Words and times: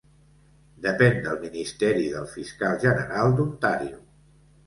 Depèn 0.85 1.17
del 1.25 1.37
Ministeri 1.43 2.07
del 2.15 2.25
Fiscal 2.33 2.81
General 2.85 3.37
d'Ontario. 3.41 4.01